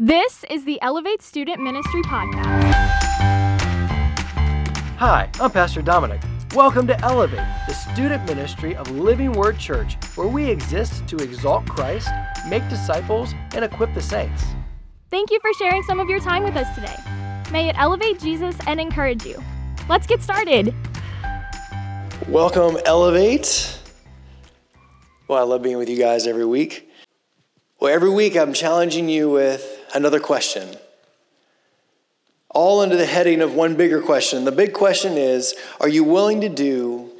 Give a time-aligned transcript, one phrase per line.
[0.00, 2.72] This is the Elevate Student Ministry Podcast.
[4.96, 6.20] Hi, I'm Pastor Dominick.
[6.54, 11.66] Welcome to Elevate, the student ministry of Living Word Church, where we exist to exalt
[11.66, 12.10] Christ,
[12.48, 14.44] make disciples, and equip the saints.
[15.10, 16.94] Thank you for sharing some of your time with us today.
[17.50, 19.42] May it elevate Jesus and encourage you.
[19.88, 20.72] Let's get started.
[22.28, 23.80] Welcome, Elevate.
[25.26, 26.88] Well, I love being with you guys every week.
[27.80, 30.76] Well, every week I'm challenging you with another question.
[32.50, 34.44] All under the heading of one bigger question.
[34.44, 37.10] The big question is Are you willing to do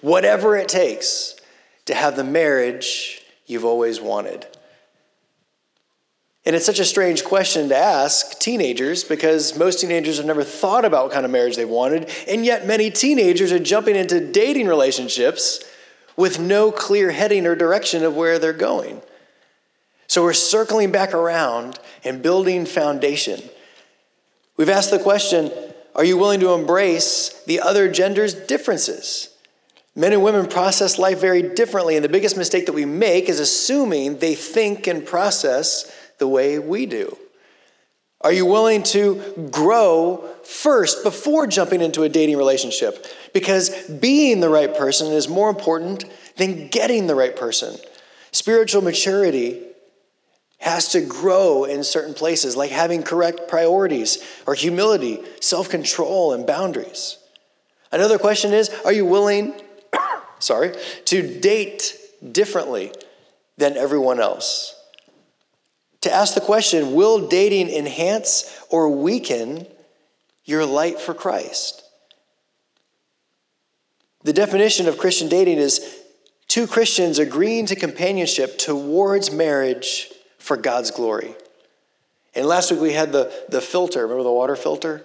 [0.00, 1.36] whatever it takes
[1.86, 4.46] to have the marriage you've always wanted?
[6.44, 10.84] And it's such a strange question to ask teenagers because most teenagers have never thought
[10.84, 14.66] about what kind of marriage they wanted, and yet many teenagers are jumping into dating
[14.66, 15.64] relationships
[16.16, 19.00] with no clear heading or direction of where they're going.
[20.12, 23.40] So we're circling back around and building foundation.
[24.58, 25.50] We've asked the question
[25.94, 29.34] Are you willing to embrace the other gender's differences?
[29.96, 33.40] Men and women process life very differently, and the biggest mistake that we make is
[33.40, 37.16] assuming they think and process the way we do.
[38.20, 43.06] Are you willing to grow first before jumping into a dating relationship?
[43.32, 46.04] Because being the right person is more important
[46.36, 47.78] than getting the right person.
[48.30, 49.71] Spiritual maturity
[50.62, 56.46] has to grow in certain places, like having correct priorities or humility, self control, and
[56.46, 57.18] boundaries.
[57.90, 59.54] Another question is Are you willing,
[60.38, 60.74] sorry,
[61.06, 61.96] to date
[62.30, 62.92] differently
[63.58, 64.76] than everyone else?
[66.02, 69.66] To ask the question Will dating enhance or weaken
[70.44, 71.82] your light for Christ?
[74.22, 75.98] The definition of Christian dating is
[76.46, 80.08] two Christians agreeing to companionship towards marriage
[80.42, 81.34] for God's glory.
[82.34, 85.04] And last week we had the, the filter, remember the water filter?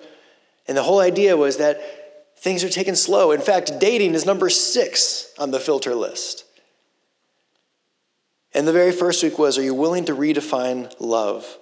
[0.68, 3.32] And the whole idea was that things are taken slow.
[3.32, 6.44] In fact, dating is number six on the filter list.
[8.54, 11.58] And the very first week was Are you willing to redefine love?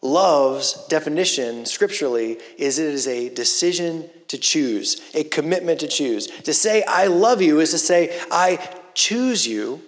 [0.00, 6.26] Love's definition scripturally is it is a decision to choose, a commitment to choose.
[6.26, 9.82] To say I love you is to say I choose you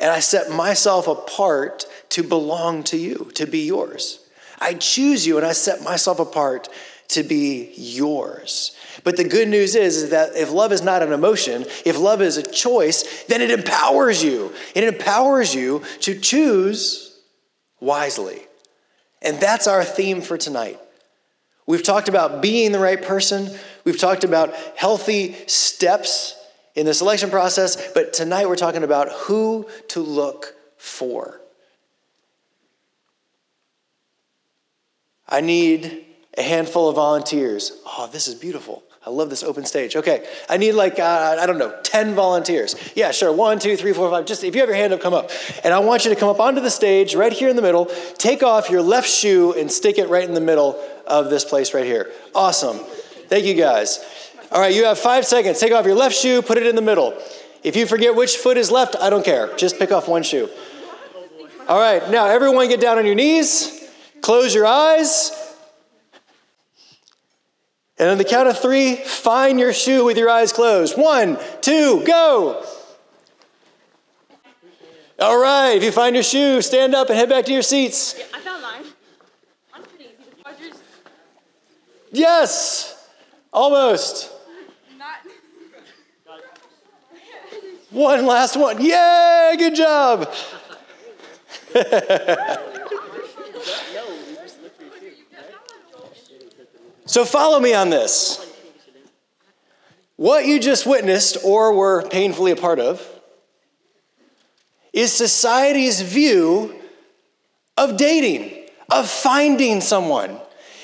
[0.00, 4.20] and I set myself apart to belong to you, to be yours.
[4.58, 6.68] I choose you and I set myself apart
[7.08, 8.76] to be yours.
[9.04, 12.22] But the good news is, is that if love is not an emotion, if love
[12.22, 14.52] is a choice, then it empowers you.
[14.74, 17.18] It empowers you to choose
[17.80, 18.42] wisely.
[19.22, 20.78] And that's our theme for tonight.
[21.66, 23.50] We've talked about being the right person.
[23.84, 26.36] We've talked about healthy steps
[26.74, 31.40] in the selection process, but tonight we're talking about who to look for.
[35.28, 36.04] I need
[36.36, 37.80] a handful of volunteers.
[37.86, 38.82] Oh, this is beautiful.
[39.06, 39.96] I love this open stage.
[39.96, 42.76] Okay, I need like, uh, I don't know, 10 volunteers.
[42.94, 43.32] Yeah, sure.
[43.32, 44.26] One, two, three, four, five.
[44.26, 45.30] Just if you have your hand up, come up.
[45.64, 47.86] And I want you to come up onto the stage right here in the middle,
[48.18, 51.72] take off your left shoe and stick it right in the middle of this place
[51.72, 52.10] right here.
[52.34, 52.78] Awesome.
[53.28, 54.04] Thank you guys.
[54.50, 55.60] All right, you have five seconds.
[55.60, 57.16] Take off your left shoe, put it in the middle.
[57.62, 59.54] If you forget which foot is left, I don't care.
[59.56, 60.48] Just pick off one shoe.
[61.68, 63.88] All right, now everyone get down on your knees.
[64.22, 65.30] Close your eyes.
[67.98, 70.98] And on the count of three, find your shoe with your eyes closed.
[70.98, 72.64] One, two, go.
[75.20, 78.16] All right, if you find your shoe, stand up and head back to your seats.
[78.18, 78.84] Yeah, I found mine.
[79.74, 80.72] I'm pretty easy.
[82.10, 83.06] Yes,
[83.52, 84.32] almost.
[87.90, 88.80] One last one.
[88.80, 90.32] Yay, good job.
[97.04, 98.46] so follow me on this.
[100.14, 103.04] What you just witnessed or were painfully a part of
[104.92, 106.74] is society's view
[107.76, 110.38] of dating, of finding someone.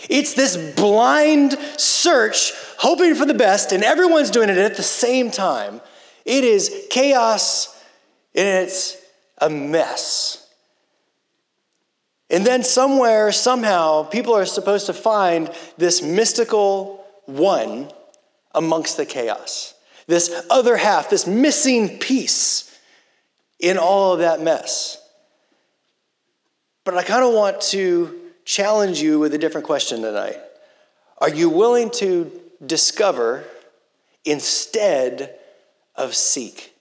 [0.09, 5.31] It's this blind search, hoping for the best, and everyone's doing it at the same
[5.31, 5.81] time.
[6.27, 7.73] It is chaos
[8.35, 8.97] and it's
[9.39, 10.43] a mess.
[12.29, 17.91] And then somewhere, somehow, people are supposed to find this mystical one
[18.53, 19.75] amongst the chaos.
[20.09, 22.77] This other half, this missing piece
[23.61, 25.01] in all of that mess.
[26.85, 30.39] But I kind of want to challenge you with a different question tonight.
[31.19, 32.33] Are you willing to
[32.65, 33.45] discover
[34.25, 35.39] instead
[35.97, 36.75] of seek?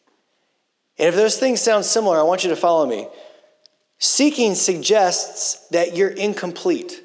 [0.98, 3.08] And if those things sound similar, I want you to follow me.
[3.98, 7.02] Seeking suggests that you're incomplete.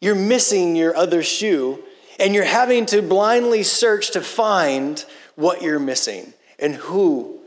[0.00, 1.82] You're missing your other shoe,
[2.18, 5.04] and you're having to blindly search to find
[5.36, 7.40] what you're missing and who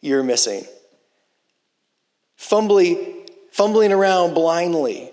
[0.00, 0.64] you're missing.
[2.38, 5.10] Fumbly, fumbling around blindly.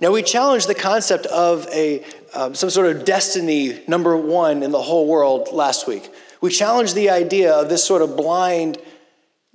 [0.00, 2.04] Now, we challenged the concept of a,
[2.34, 6.10] um, some sort of destiny number one in the whole world last week.
[6.40, 8.78] We challenge the idea of this sort of blind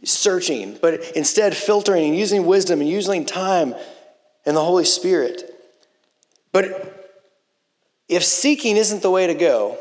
[0.03, 3.73] searching, but instead filtering and using wisdom and using time
[4.45, 5.51] and the Holy Spirit.
[6.51, 7.17] But
[8.07, 9.77] if seeking isn't the way to go,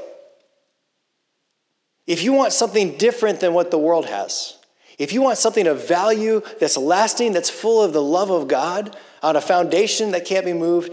[2.06, 4.58] if you want something different than what the world has,
[4.98, 8.96] if you want something of value that's lasting, that's full of the love of God
[9.22, 10.92] on a foundation that can't be moved,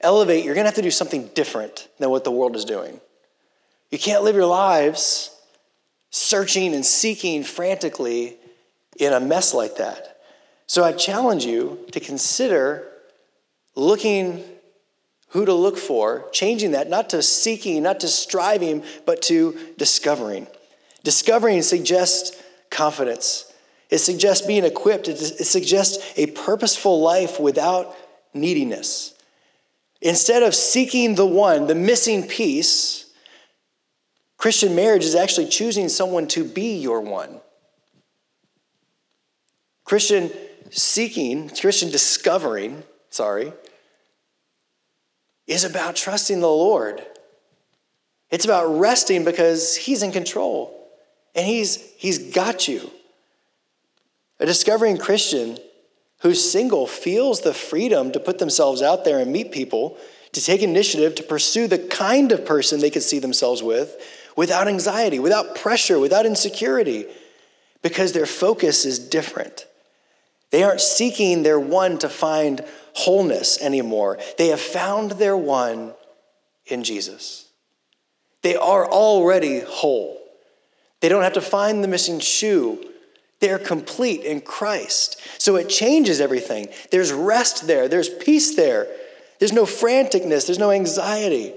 [0.00, 3.00] elevate, you're going to have to do something different than what the world is doing.
[3.90, 5.31] You can't live your lives
[6.12, 8.36] searching and seeking frantically
[8.98, 10.20] in a mess like that.
[10.68, 12.86] So I challenge you to consider
[13.74, 14.44] looking
[15.28, 20.46] who to look for, changing that, not to seeking, not to striving, but to discovering.
[21.04, 23.50] Discovering suggests confidence.
[23.88, 25.08] It suggests being equipped.
[25.08, 27.96] It suggests a purposeful life without
[28.34, 29.14] neediness.
[30.02, 33.01] Instead of seeking the one, the missing piece,
[34.42, 37.40] Christian marriage is actually choosing someone to be your one.
[39.84, 40.32] Christian
[40.68, 43.52] seeking, Christian discovering, sorry,
[45.46, 47.06] is about trusting the Lord.
[48.30, 50.88] It's about resting because He's in control
[51.36, 52.90] and He's, he's got you.
[54.40, 55.56] A discovering Christian
[56.22, 59.96] who's single feels the freedom to put themselves out there and meet people,
[60.32, 63.96] to take initiative to pursue the kind of person they could see themselves with
[64.36, 67.06] without anxiety, without pressure, without insecurity,
[67.82, 69.66] because their focus is different.
[70.50, 72.64] They aren't seeking their one to find
[72.94, 74.18] wholeness anymore.
[74.38, 75.94] They have found their one
[76.66, 77.48] in Jesus.
[78.42, 80.18] They are already whole.
[81.00, 82.84] They don't have to find the missing shoe.
[83.40, 85.20] They're complete in Christ.
[85.38, 86.68] So it changes everything.
[86.90, 88.86] There's rest there, there's peace there.
[89.38, 91.54] There's no franticness, there's no anxiety.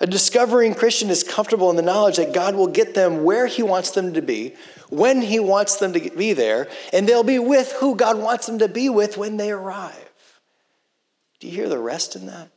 [0.00, 3.62] A discovering Christian is comfortable in the knowledge that God will get them where He
[3.62, 4.54] wants them to be,
[4.90, 8.58] when He wants them to be there, and they'll be with who God wants them
[8.58, 10.12] to be with when they arrive.
[11.38, 12.50] Do you hear the rest in that?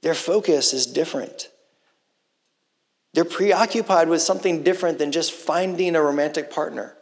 [0.00, 1.48] Their focus is different.
[3.14, 6.96] They're preoccupied with something different than just finding a romantic partner.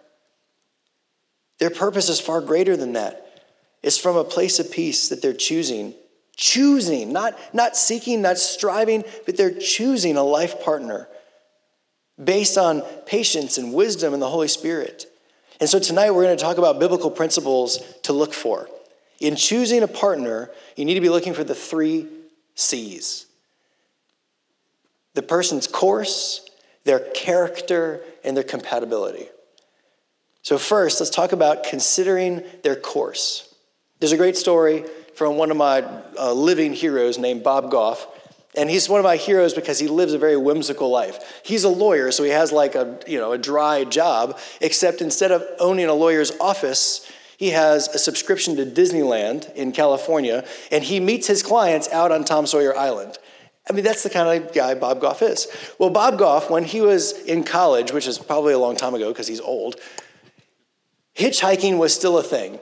[1.59, 3.45] Their purpose is far greater than that.
[3.83, 5.95] It's from a place of peace that they're choosing.
[6.41, 11.07] Choosing, not, not seeking, not striving, but they're choosing a life partner
[12.23, 15.05] based on patience and wisdom and the Holy Spirit.
[15.61, 18.71] And so tonight we're going to talk about biblical principles to look for.
[19.21, 22.07] In choosing a partner, you need to be looking for the three
[22.55, 23.27] C's
[25.13, 26.49] the person's course,
[26.85, 29.29] their character, and their compatibility.
[30.41, 33.55] So, first, let's talk about considering their course.
[33.99, 34.87] There's a great story
[35.21, 35.87] from one of my
[36.19, 38.07] uh, living heroes named Bob Goff.
[38.57, 41.43] And he's one of my heroes because he lives a very whimsical life.
[41.45, 45.31] He's a lawyer, so he has like a, you know, a dry job, except instead
[45.31, 47.07] of owning a lawyer's office,
[47.37, 52.25] he has a subscription to Disneyland in California, and he meets his clients out on
[52.25, 53.19] Tom Sawyer Island.
[53.69, 55.49] I mean, that's the kind of guy Bob Goff is.
[55.79, 59.11] Well, Bob Goff, when he was in college, which is probably a long time ago
[59.11, 59.77] because he's old,
[61.15, 62.59] hitchhiking was still a thing.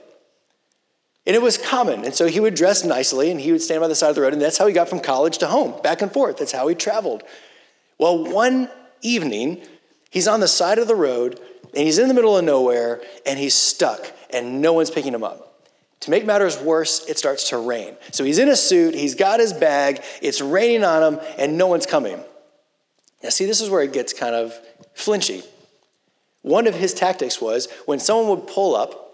[1.29, 2.05] And it was common.
[2.05, 4.21] And so he would dress nicely and he would stand by the side of the
[4.23, 6.37] road, and that's how he got from college to home, back and forth.
[6.37, 7.21] That's how he traveled.
[7.99, 8.67] Well, one
[9.03, 9.61] evening,
[10.09, 11.39] he's on the side of the road
[11.75, 15.23] and he's in the middle of nowhere and he's stuck and no one's picking him
[15.23, 15.69] up.
[15.99, 17.95] To make matters worse, it starts to rain.
[18.09, 21.67] So he's in a suit, he's got his bag, it's raining on him, and no
[21.67, 22.23] one's coming.
[23.21, 24.59] Now, see, this is where it gets kind of
[24.95, 25.43] flinchy.
[26.41, 29.05] One of his tactics was when someone would pull up,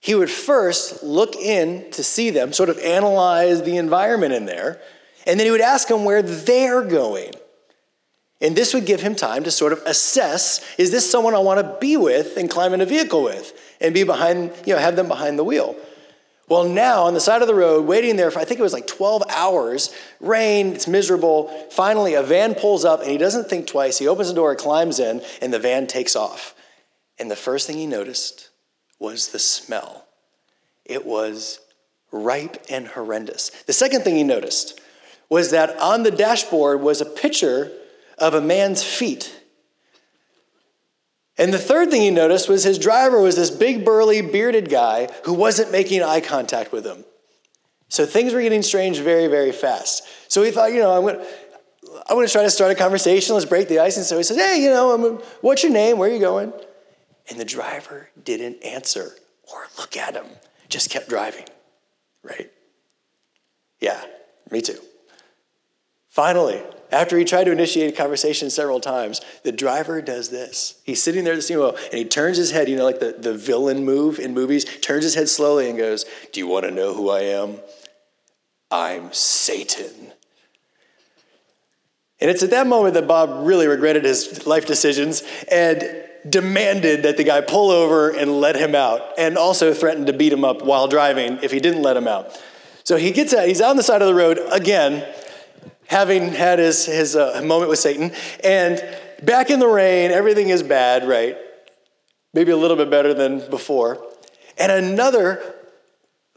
[0.00, 4.80] he would first look in to see them, sort of analyze the environment in there,
[5.26, 7.32] and then he would ask them where they're going.
[8.40, 11.60] And this would give him time to sort of assess is this someone I want
[11.60, 14.96] to be with and climb in a vehicle with and be behind, you know, have
[14.96, 15.76] them behind the wheel?
[16.48, 18.72] Well, now on the side of the road, waiting there for I think it was
[18.72, 21.48] like 12 hours, rain, it's miserable.
[21.70, 23.98] Finally, a van pulls up and he doesn't think twice.
[23.98, 26.54] He opens the door, climbs in, and the van takes off.
[27.18, 28.49] And the first thing he noticed
[29.00, 30.06] was the smell.
[30.84, 31.58] It was
[32.12, 33.50] ripe and horrendous.
[33.66, 34.80] The second thing he noticed
[35.28, 37.72] was that on the dashboard was a picture
[38.18, 39.34] of a man's feet.
[41.38, 45.08] And the third thing he noticed was his driver was this big, burly, bearded guy
[45.24, 47.04] who wasn't making eye contact with him.
[47.88, 50.06] So things were getting strange very, very fast.
[50.28, 51.26] So he thought, you know, I'm going to.
[52.08, 53.34] I'm going to try to start a conversation.
[53.34, 53.96] Let's break the ice.
[53.96, 55.98] And so he says, Hey, you know, I'm, what's your name?
[55.98, 56.52] Where are you going?
[57.30, 59.12] And the driver didn't answer
[59.52, 60.26] or look at him,
[60.68, 61.46] just kept driving,
[62.22, 62.50] right?
[63.80, 64.04] Yeah,
[64.50, 64.78] me too.
[66.08, 66.60] Finally,
[66.90, 70.80] after he tried to initiate a conversation several times, the driver does this.
[70.84, 73.14] He's sitting there at the steering and he turns his head, you know, like the,
[73.16, 76.72] the villain move in movies, turns his head slowly and goes, Do you want to
[76.72, 77.60] know who I am?
[78.72, 80.12] I'm Satan.
[82.20, 87.16] And it's at that moment that Bob really regretted his life decisions and demanded that
[87.16, 90.62] the guy pull over and let him out, and also threatened to beat him up
[90.62, 92.40] while driving if he didn't let him out.
[92.84, 95.06] So he gets out, he's on the side of the road again,
[95.86, 98.12] having had his, his uh, moment with Satan,
[98.44, 98.82] and
[99.22, 101.36] back in the rain, everything is bad, right?
[102.32, 104.04] Maybe a little bit better than before.
[104.58, 105.54] And another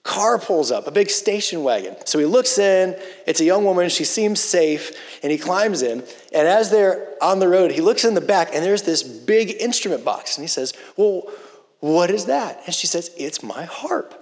[0.03, 1.95] car pulls up, a big station wagon.
[2.05, 4.91] So he looks in, it's a young woman, she seems safe,
[5.24, 6.03] and he climbs in.
[6.33, 9.62] And as they're on the road, he looks in the back, and there's this big
[9.62, 10.38] instrument box.
[10.38, 11.31] And he says, Well,
[11.79, 12.62] what is that?
[12.65, 14.22] And she says, It's my harp.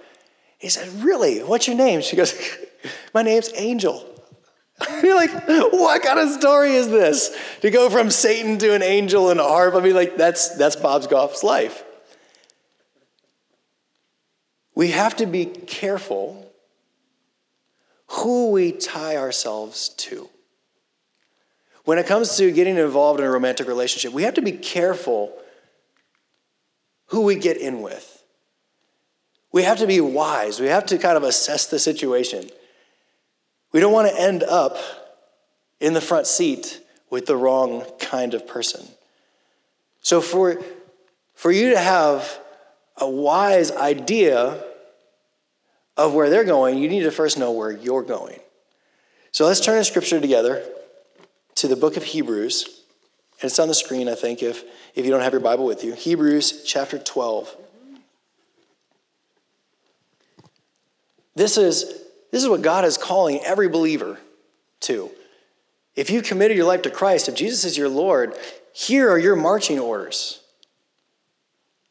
[0.58, 1.40] He said, Really?
[1.40, 2.00] What's your name?
[2.00, 2.34] She goes,
[3.14, 4.08] My name's Angel.
[5.02, 7.36] You're like, what kind of story is this?
[7.60, 9.74] To go from Satan to an angel and a harp?
[9.74, 11.84] I mean, like, that's, that's Bob's Goff's life.
[14.74, 16.50] We have to be careful
[18.08, 20.28] who we tie ourselves to.
[21.84, 25.32] When it comes to getting involved in a romantic relationship, we have to be careful
[27.06, 28.22] who we get in with.
[29.50, 30.60] We have to be wise.
[30.60, 32.48] We have to kind of assess the situation.
[33.72, 34.78] We don't want to end up
[35.80, 38.86] in the front seat with the wrong kind of person.
[40.00, 40.62] So, for,
[41.34, 42.38] for you to have
[42.96, 44.62] a wise idea
[45.96, 48.38] of where they're going, you need to first know where you're going.
[49.30, 50.62] So let's turn in scripture together
[51.56, 52.82] to the book of Hebrews.
[53.40, 54.62] And it's on the screen, I think, if,
[54.94, 55.94] if you don't have your Bible with you.
[55.94, 57.56] Hebrews chapter 12.
[61.34, 64.18] This is, this is what God is calling every believer
[64.80, 65.10] to.
[65.96, 68.34] If you committed your life to Christ, if Jesus is your Lord,
[68.72, 70.41] here are your marching orders.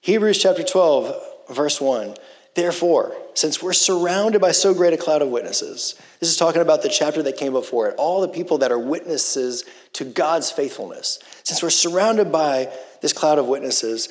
[0.04, 1.16] Hebrews chapter 12,
[1.52, 2.16] verse 1.
[2.56, 6.82] Therefore, since we're surrounded by so great a cloud of witnesses, this is talking about
[6.82, 11.20] the chapter that came before it, all the people that are witnesses to God's faithfulness.
[11.44, 14.10] Since we're surrounded by this cloud of witnesses,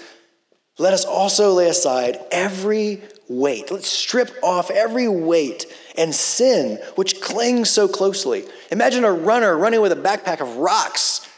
[0.78, 3.72] let us also lay aside every weight.
[3.72, 5.66] Let's strip off every weight
[5.98, 8.44] and sin which clings so closely.
[8.70, 11.28] Imagine a runner running with a backpack of rocks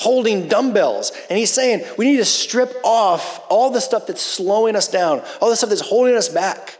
[0.00, 1.12] holding dumbbells.
[1.28, 5.22] And he's saying we need to strip off all the stuff that's slowing us down,
[5.40, 6.78] all the stuff that's holding us back.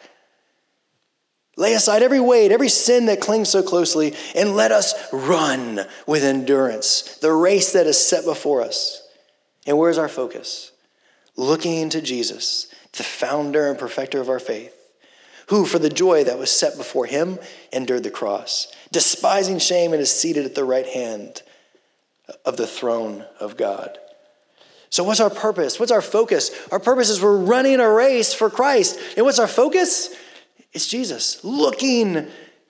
[1.59, 6.25] Lay aside every weight, every sin that clings so closely, and let us run with
[6.25, 9.07] endurance the race that is set before us.
[9.67, 10.73] And where's our focus?
[11.37, 14.75] Looking to Jesus, the founder and perfecter of our faith,
[15.49, 17.39] who, for the joy that was set before him,
[17.71, 21.43] endured the cross, despising shame, and is seated at the right hand
[22.45, 23.99] of the throne of God.
[24.91, 25.79] So, what's our purpose?
[25.79, 26.51] What's our focus?
[26.73, 28.99] Our purpose is we're running a race for Christ.
[29.17, 30.15] And what's our focus?
[30.73, 32.27] It's Jesus, looking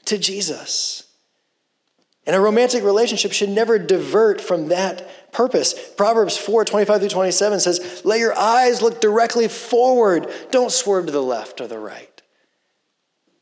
[0.07, 1.05] to Jesus.
[2.27, 5.75] And a romantic relationship should never divert from that purpose.
[5.97, 11.13] Proverbs 4 25 through 27 says, Let your eyes look directly forward, don't swerve to
[11.13, 12.07] the left or the right.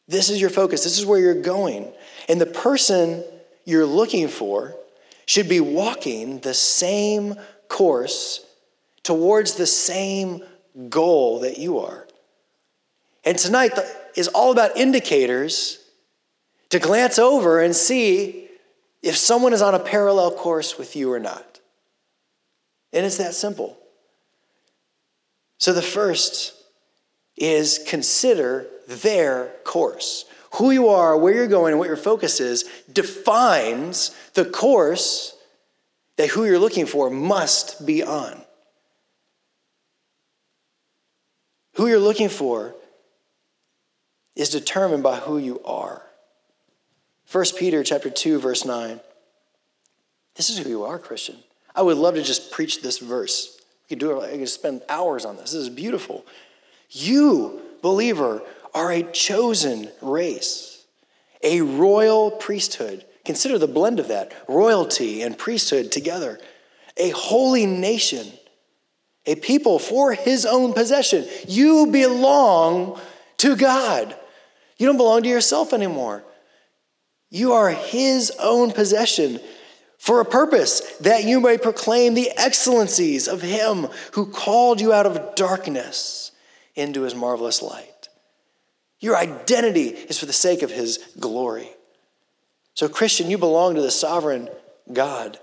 [0.07, 1.93] This is your focus, this is where you're going.
[2.29, 3.25] And the person
[3.65, 4.75] you're looking for
[5.29, 7.35] should be walking the same
[7.69, 8.47] course
[9.03, 10.43] towards the same
[10.89, 12.09] goal that you are.
[13.25, 13.73] And tonight
[14.17, 15.85] is all about indicators
[16.71, 18.49] to glance over and see
[19.03, 21.61] if someone is on a parallel course with you or not.
[22.95, 23.77] And it's that simple.
[25.59, 26.55] So the first
[27.37, 30.25] is consider their course
[30.55, 35.37] who you are, where you're going, and what your focus is defines the course
[36.17, 38.43] that who you're looking for must be on.
[41.75, 42.75] Who you're looking for
[44.35, 46.03] is determined by who you are.
[47.31, 49.01] 1 Peter chapter 2 verse 9.
[50.35, 51.37] This is who you are, Christian.
[51.75, 53.61] I would love to just preach this verse.
[53.85, 55.53] We could do it, I could spend hours on this.
[55.53, 56.25] This is beautiful.
[56.91, 58.43] You, believer,
[58.75, 60.85] are a chosen race,
[61.43, 63.05] a royal priesthood.
[63.25, 66.39] Consider the blend of that royalty and priesthood together,
[66.97, 68.27] a holy nation,
[69.27, 71.27] a people for his own possession.
[71.47, 72.99] You belong
[73.39, 74.17] to God.
[74.79, 76.25] You don't belong to yourself anymore.
[77.31, 79.41] You are his own possession
[79.99, 85.07] for a purpose that you may proclaim the excellencies of him who called you out
[85.07, 86.33] of darkness
[86.75, 87.98] into his marvelous light.
[89.01, 91.71] Your identity is for the sake of his glory.
[92.75, 94.49] So, Christian, you belong to the sovereign
[94.93, 95.39] God.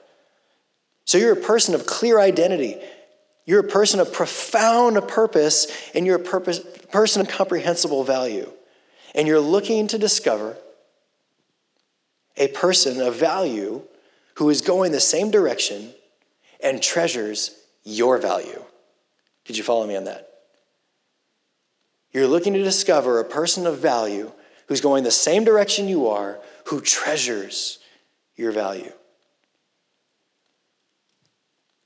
[1.06, 2.78] So, you're a person of clear identity.
[3.46, 6.60] You're a person of profound purpose, and you're a purpose,
[6.92, 8.52] person of comprehensible value.
[9.14, 10.58] And you're looking to discover
[12.38, 13.82] a person of value
[14.36, 15.92] who is going the same direction
[16.62, 17.52] and treasures
[17.84, 18.62] your value.
[19.46, 20.35] Did you follow me on that?
[22.16, 24.32] You're looking to discover a person of value
[24.68, 27.80] who's going the same direction you are, who treasures
[28.38, 28.94] your value.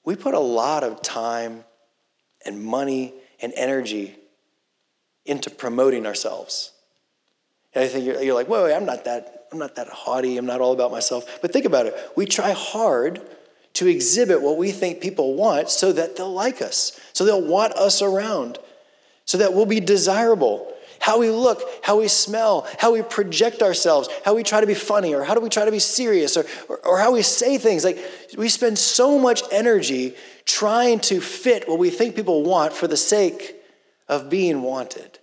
[0.06, 1.64] We put a lot of time
[2.46, 4.18] and money and energy
[5.26, 6.74] into promoting ourselves.
[7.74, 10.38] And I think you're, you're like, wait, wait, I'm not that, I'm not that haughty,
[10.38, 11.40] I'm not all about myself.
[11.42, 11.96] But think about it.
[12.16, 13.20] We try hard
[13.74, 17.74] to exhibit what we think people want so that they'll like us, so they'll want
[17.74, 18.60] us around,
[19.30, 20.74] so that we'll be desirable.
[21.00, 24.74] How we look, how we smell, how we project ourselves, how we try to be
[24.74, 27.60] funny, or how do we try to be serious, or, or, or how we say
[27.60, 27.86] things.
[27.86, 28.00] Like
[28.36, 32.98] we spend so much energy trying to fit what we think people want for the
[32.98, 33.56] sake
[34.08, 35.20] of being wanted.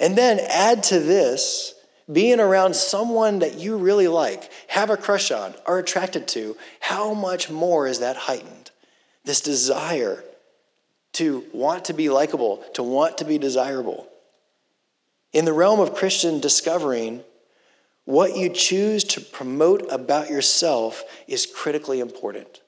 [0.00, 1.74] And then add to this
[2.12, 6.56] being around someone that you really like, have a crush on, are attracted to.
[6.80, 8.72] How much more is that heightened?
[9.24, 10.24] This desire
[11.14, 14.06] to want to be likable, to want to be desirable.
[15.32, 17.22] In the realm of Christian discovering,
[18.04, 22.60] what you choose to promote about yourself is critically important.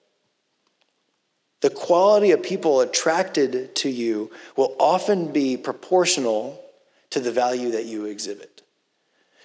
[1.61, 6.63] The quality of people attracted to you will often be proportional
[7.11, 8.63] to the value that you exhibit.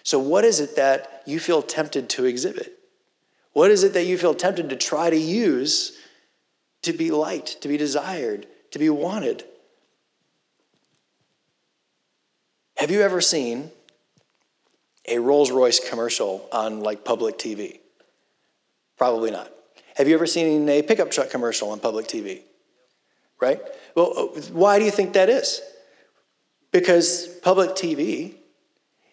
[0.03, 2.79] So, what is it that you feel tempted to exhibit?
[3.53, 5.97] What is it that you feel tempted to try to use
[6.81, 9.43] to be liked, to be desired, to be wanted?
[12.77, 13.71] Have you ever seen
[15.07, 17.79] a Rolls Royce commercial on like public TV?
[18.97, 19.51] Probably not.
[19.95, 22.41] Have you ever seen a pickup truck commercial on public TV?
[23.39, 23.59] Right?
[23.95, 25.61] Well, uh, why do you think that is?
[26.71, 28.35] Because public TV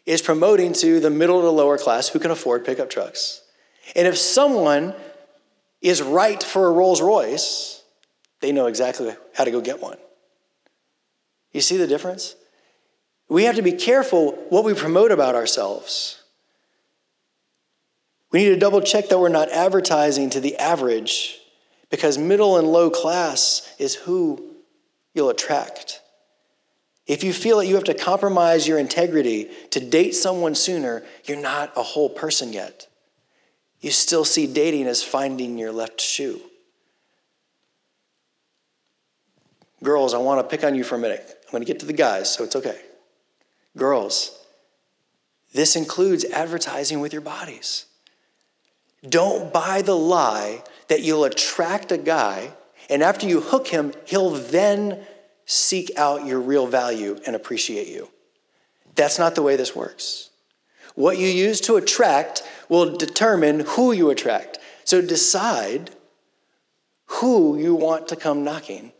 [0.06, 3.42] is promoting to the middle to lower class who can afford pickup trucks.
[3.96, 4.94] And if someone
[5.82, 7.77] is right for a Rolls Royce,
[8.40, 9.98] they know exactly how to go get one.
[11.52, 12.36] You see the difference?
[13.28, 16.22] We have to be careful what we promote about ourselves.
[18.30, 21.38] We need to double check that we're not advertising to the average
[21.90, 24.54] because middle and low class is who
[25.14, 26.00] you'll attract.
[27.06, 31.40] If you feel that you have to compromise your integrity to date someone sooner, you're
[31.40, 32.86] not a whole person yet.
[33.80, 36.40] You still see dating as finding your left shoe.
[39.82, 41.24] Girls, I want to pick on you for a minute.
[41.46, 42.80] I'm going to get to the guys, so it's okay.
[43.76, 44.44] Girls,
[45.54, 47.86] this includes advertising with your bodies.
[49.08, 52.52] Don't buy the lie that you'll attract a guy,
[52.90, 55.06] and after you hook him, he'll then
[55.46, 58.08] seek out your real value and appreciate you.
[58.96, 60.30] That's not the way this works.
[60.94, 64.58] What you use to attract will determine who you attract.
[64.84, 65.92] So decide
[67.06, 68.92] who you want to come knocking.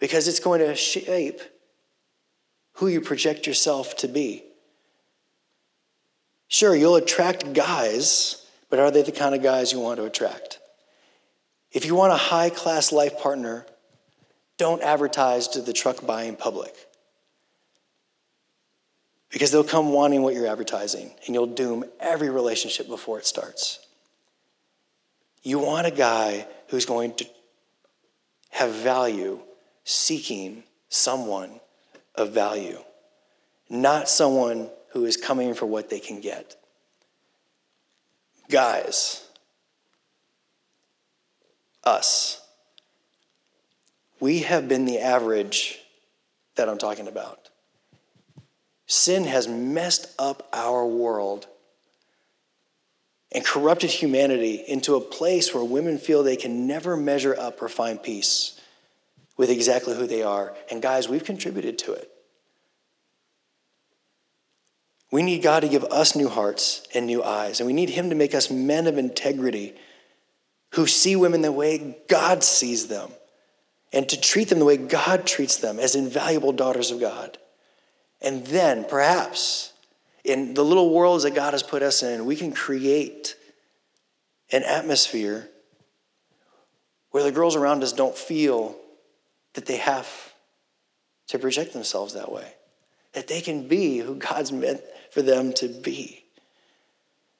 [0.00, 1.40] Because it's going to shape
[2.74, 4.42] who you project yourself to be.
[6.48, 10.58] Sure, you'll attract guys, but are they the kind of guys you want to attract?
[11.70, 13.66] If you want a high class life partner,
[14.56, 16.74] don't advertise to the truck buying public.
[19.30, 23.78] Because they'll come wanting what you're advertising, and you'll doom every relationship before it starts.
[25.42, 27.26] You want a guy who's going to
[28.50, 29.40] have value
[29.84, 31.60] seeking someone
[32.14, 32.78] of value,
[33.68, 36.56] not someone who is coming for what they can get.
[38.48, 39.26] Guys,
[41.84, 42.42] us.
[44.18, 45.78] We have been the average
[46.56, 47.48] that I'm talking about.
[48.86, 51.46] Sin has messed up our world
[53.32, 57.68] and corrupted humanity into a place where women feel they can never measure up or
[57.68, 58.59] find peace
[59.40, 60.54] with exactly who they are.
[60.70, 62.10] And guys, we've contributed to it.
[65.10, 68.10] We need God to give us new hearts and new eyes, and we need Him
[68.10, 69.72] to make us men of integrity
[70.74, 73.12] who see women the way God sees them
[73.94, 77.38] and to treat them the way God treats them as invaluable daughters of God.
[78.20, 79.72] And then, perhaps,
[80.22, 83.36] in the little worlds that God has put us in, we can create
[84.52, 85.48] an atmosphere
[87.10, 88.76] where the girls around us don't feel
[89.54, 90.08] that they have
[91.28, 92.54] to project themselves that way,
[93.12, 96.24] that they can be who God's meant for them to be.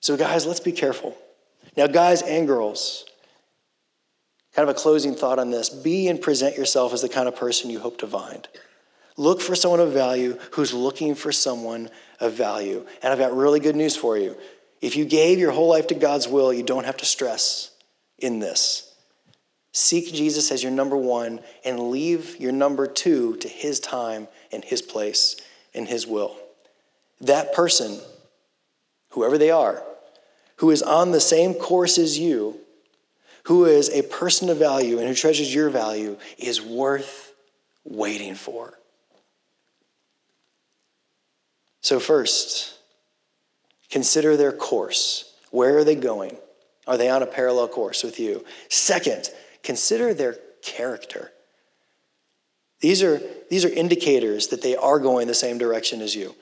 [0.01, 1.17] So, guys, let's be careful.
[1.77, 3.05] Now, guys and girls,
[4.55, 7.37] kind of a closing thought on this be and present yourself as the kind of
[7.37, 8.49] person you hope to find.
[9.17, 12.87] Look for someone of value who's looking for someone of value.
[13.03, 14.37] And I've got really good news for you.
[14.81, 17.71] If you gave your whole life to God's will, you don't have to stress
[18.19, 18.90] in this.
[19.73, 24.65] Seek Jesus as your number one and leave your number two to his time and
[24.65, 25.37] his place
[25.75, 26.37] and his will.
[27.21, 28.01] That person,
[29.11, 29.83] whoever they are,
[30.57, 32.59] who is on the same course as you,
[33.45, 37.33] who is a person of value and who treasures your value, is worth
[37.85, 38.75] waiting for.
[41.81, 42.75] So, first,
[43.91, 45.33] consider their course.
[45.51, 46.37] Where are they going?
[46.87, 48.45] Are they on a parallel course with you?
[48.69, 49.31] Second,
[49.63, 51.33] consider their character.
[52.81, 53.21] These are,
[53.51, 56.35] these are indicators that they are going the same direction as you.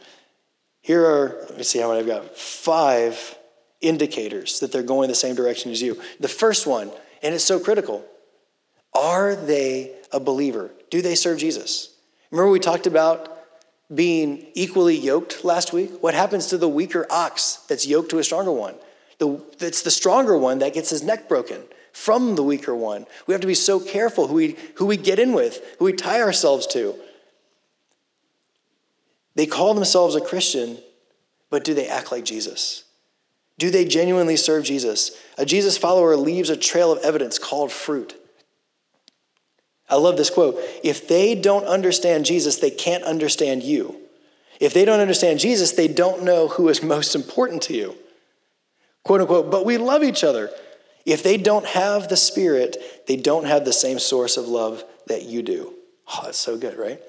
[0.80, 3.36] Here are, let me see how many I've got, five
[3.80, 6.00] indicators that they're going the same direction as you.
[6.20, 6.90] The first one,
[7.22, 8.04] and it's so critical,
[8.94, 10.70] are they a believer?
[10.90, 11.94] Do they serve Jesus?
[12.30, 13.36] Remember we talked about
[13.92, 16.02] being equally yoked last week?
[16.02, 18.74] What happens to the weaker ox that's yoked to a stronger one?
[19.18, 21.62] The, it's the stronger one that gets his neck broken
[21.98, 23.06] from the weaker one.
[23.26, 25.92] We have to be so careful who we, who we get in with, who we
[25.92, 26.94] tie ourselves to.
[29.34, 30.78] They call themselves a Christian,
[31.50, 32.84] but do they act like Jesus?
[33.58, 35.10] Do they genuinely serve Jesus?
[35.36, 38.14] A Jesus follower leaves a trail of evidence called fruit.
[39.90, 40.56] I love this quote.
[40.84, 43.96] If they don't understand Jesus, they can't understand you.
[44.60, 47.96] If they don't understand Jesus, they don't know who is most important to you.
[49.02, 50.50] Quote unquote, but we love each other.
[51.08, 55.22] If they don't have the Spirit, they don't have the same source of love that
[55.22, 55.72] you do.
[56.06, 57.00] Oh, that's so good, right?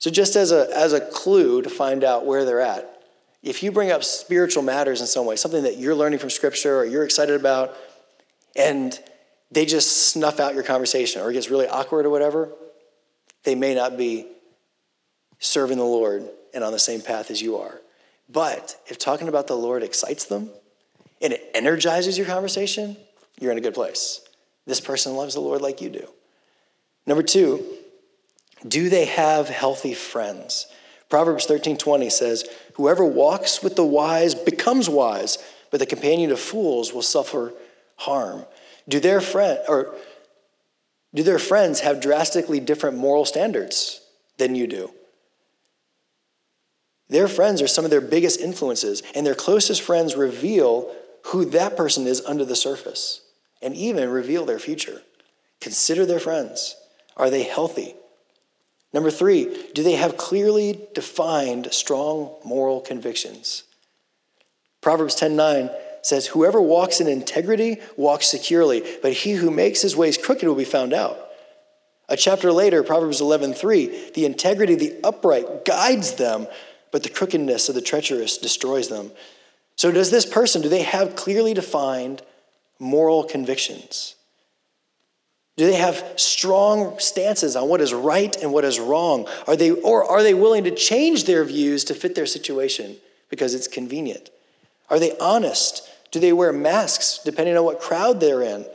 [0.00, 3.00] So, just as a, as a clue to find out where they're at,
[3.44, 6.76] if you bring up spiritual matters in some way, something that you're learning from Scripture
[6.78, 7.76] or you're excited about,
[8.56, 8.98] and
[9.52, 12.50] they just snuff out your conversation or it gets really awkward or whatever,
[13.44, 14.26] they may not be
[15.38, 17.80] serving the Lord and on the same path as you are.
[18.28, 20.50] But if talking about the Lord excites them
[21.20, 22.96] and it energizes your conversation,
[23.40, 24.20] you're in a good place.
[24.66, 26.08] This person loves the Lord like you do.
[27.06, 27.64] Number two,
[28.66, 30.66] do they have healthy friends?
[31.08, 35.38] Proverbs 13:20 says, "Whoever walks with the wise becomes wise,
[35.70, 37.54] but the companion of fools will suffer
[37.96, 38.46] harm."
[38.88, 39.94] Do their friend or
[41.14, 44.00] do their friends have drastically different moral standards
[44.36, 44.92] than you do?
[47.08, 50.92] Their friends are some of their biggest influences, and their closest friends reveal
[51.26, 53.22] who that person is under the surface
[53.60, 55.02] and even reveal their future.
[55.60, 56.76] Consider their friends.
[57.16, 57.94] Are they healthy?
[58.92, 63.64] Number three, do they have clearly defined strong moral convictions?
[64.80, 65.70] Proverbs 10 9
[66.02, 70.54] says, Whoever walks in integrity walks securely, but he who makes his ways crooked will
[70.54, 71.18] be found out.
[72.08, 76.46] A chapter later, Proverbs 11:3, the integrity of the upright guides them,
[76.92, 79.10] but the crookedness of the treacherous destroys them.
[79.76, 82.22] So does this person, do they have clearly defined
[82.78, 84.14] moral convictions?
[85.56, 89.26] Do they have strong stances on what is right and what is wrong?
[89.46, 92.96] Are they, or are they willing to change their views to fit their situation
[93.30, 94.30] because it's convenient?
[94.90, 95.88] Are they honest?
[96.10, 98.66] Do they wear masks depending on what crowd they're in?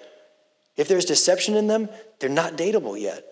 [0.76, 3.26] If there's deception in them, they're not dateable yet.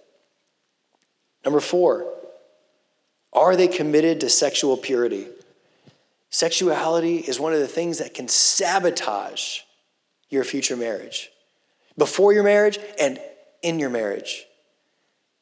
[1.43, 2.11] Number four,
[3.33, 5.27] are they committed to sexual purity?
[6.29, 9.61] Sexuality is one of the things that can sabotage
[10.29, 11.29] your future marriage.
[11.97, 13.19] Before your marriage and
[13.61, 14.45] in your marriage.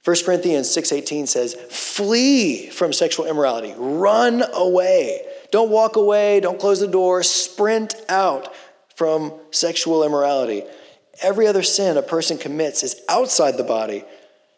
[0.04, 3.74] 1 Corinthians 6:18 says, "Flee from sexual immorality.
[3.78, 5.26] Run away.
[5.52, 8.54] Don't walk away, don't close the door, sprint out
[8.96, 10.64] from sexual immorality.
[11.22, 14.06] Every other sin a person commits is outside the body,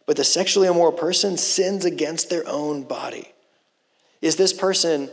[0.05, 3.33] but the sexually immoral person sins against their own body.
[4.21, 5.09] Is this person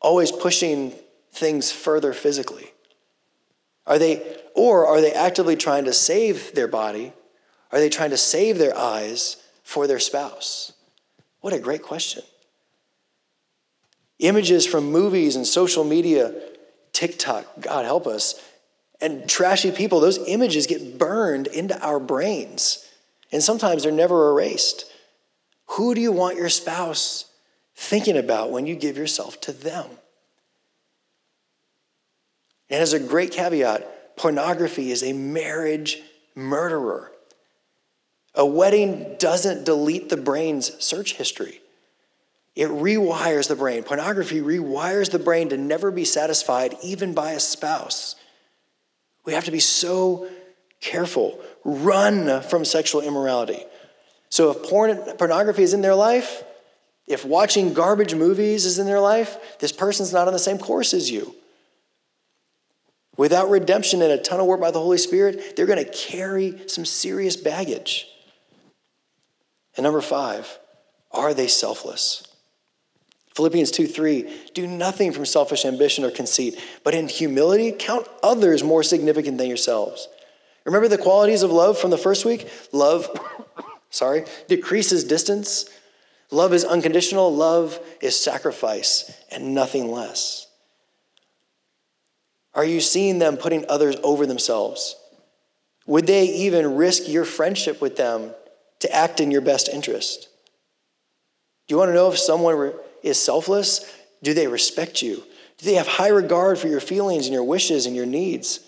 [0.00, 0.92] always pushing
[1.32, 2.72] things further physically?
[3.86, 7.12] Are they or are they actively trying to save their body?
[7.72, 10.72] Are they trying to save their eyes for their spouse?
[11.40, 12.22] What a great question.
[14.18, 16.34] Images from movies and social media,
[16.92, 18.40] TikTok, God help us,
[19.00, 22.84] and trashy people, those images get burned into our brains.
[23.32, 24.84] And sometimes they're never erased.
[25.68, 27.29] Who do you want your spouse
[27.80, 29.86] thinking about when you give yourself to them?
[32.68, 35.98] And as a great caveat, pornography is a marriage
[36.34, 37.10] murderer.
[38.34, 41.62] A wedding doesn't delete the brain's search history.
[42.54, 43.82] It rewires the brain.
[43.82, 48.14] Pornography rewires the brain to never be satisfied, even by a spouse.
[49.24, 50.28] We have to be so
[50.82, 51.40] careful.
[51.64, 53.64] Run from sexual immorality.
[54.28, 56.44] So, if porn, pornography is in their life,
[57.10, 60.94] if watching garbage movies is in their life, this person's not on the same course
[60.94, 61.34] as you.
[63.16, 66.56] Without redemption and a ton of work by the Holy Spirit, they're going to carry
[66.68, 68.06] some serious baggage.
[69.76, 70.60] And number five,
[71.10, 72.22] are they selfless?
[73.34, 78.62] Philippians 2 3, do nothing from selfish ambition or conceit, but in humility count others
[78.62, 80.08] more significant than yourselves.
[80.64, 82.48] Remember the qualities of love from the first week?
[82.70, 83.08] Love,
[83.90, 85.68] sorry, decreases distance.
[86.30, 87.34] Love is unconditional.
[87.34, 90.46] Love is sacrifice and nothing less.
[92.54, 94.96] Are you seeing them putting others over themselves?
[95.86, 98.32] Would they even risk your friendship with them
[98.80, 100.28] to act in your best interest?
[101.66, 103.92] Do you want to know if someone is selfless?
[104.22, 105.22] Do they respect you?
[105.58, 108.60] Do they have high regard for your feelings and your wishes and your needs?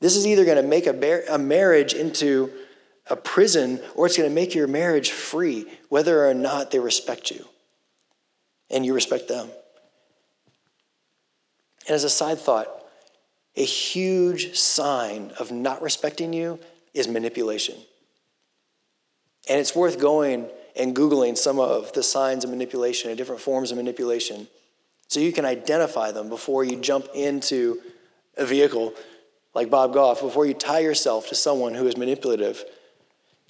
[0.00, 2.50] This is either going to make a, marriage into
[3.08, 7.30] a prison or it's going to make your marriage free, whether or not they respect
[7.30, 7.46] you
[8.70, 9.48] and you respect them.
[11.86, 12.68] And as a side thought,
[13.56, 16.58] a huge sign of not respecting you
[16.94, 17.76] is manipulation.
[19.48, 23.70] And it's worth going and Googling some of the signs of manipulation and different forms
[23.70, 24.46] of manipulation
[25.08, 27.80] so you can identify them before you jump into
[28.38, 28.94] a vehicle
[29.54, 32.64] like Bob Goff, before you tie yourself to someone who is manipulative.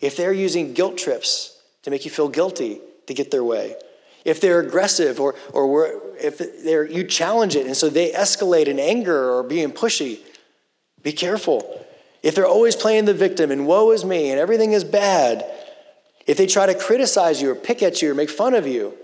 [0.03, 3.77] If they're using guilt trips to make you feel guilty to get their way,
[4.25, 8.79] if they're aggressive or, or if they're, you challenge it and so they escalate in
[8.79, 10.19] anger or being pushy,
[11.03, 11.87] be careful.
[12.23, 15.45] If they're always playing the victim and woe is me and everything is bad,
[16.27, 18.95] if they try to criticize you or pick at you or make fun of you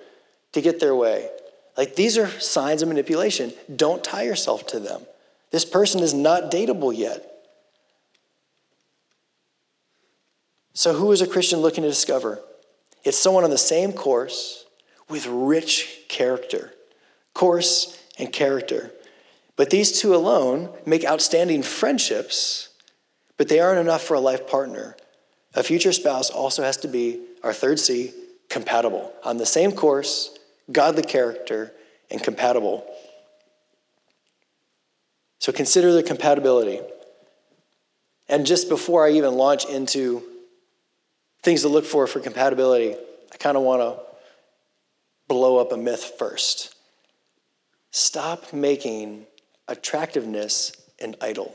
[0.53, 1.29] to get their way,
[1.77, 3.53] like these are signs of manipulation.
[3.75, 5.03] Don't tie yourself to them.
[5.51, 7.38] This person is not dateable yet.
[10.75, 12.41] So, who is a Christian looking to discover?
[13.05, 14.65] It's someone on the same course
[15.09, 16.73] with rich character.
[17.35, 18.91] Course and character.
[19.57, 22.69] But these two alone make outstanding friendships,
[23.37, 24.97] but they aren't enough for a life partner.
[25.55, 28.13] A future spouse also has to be, our third C,
[28.49, 29.13] compatible.
[29.25, 30.39] On the same course,
[30.71, 31.73] godly character,
[32.11, 32.87] and compatible.
[35.39, 36.81] So consider the compatibility.
[38.29, 40.23] And just before I even launch into
[41.43, 42.95] things to look for for compatibility,
[43.33, 44.01] I kind of want to
[45.29, 46.75] blow up a myth first.
[47.91, 49.27] Stop making
[49.67, 51.55] attractiveness an idol.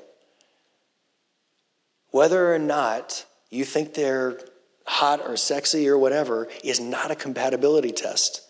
[2.12, 4.39] Whether or not you think they're
[4.86, 8.41] hot or sexy or whatever is not a compatibility test.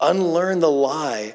[0.00, 1.34] Unlearn the lie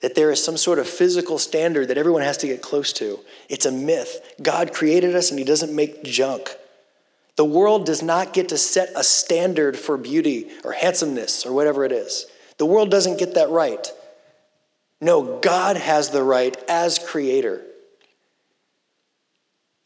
[0.00, 3.20] that there is some sort of physical standard that everyone has to get close to.
[3.48, 4.34] It's a myth.
[4.42, 6.50] God created us and He doesn't make junk.
[7.36, 11.84] The world does not get to set a standard for beauty or handsomeness or whatever
[11.84, 12.26] it is.
[12.58, 13.90] The world doesn't get that right.
[15.00, 17.62] No, God has the right as creator.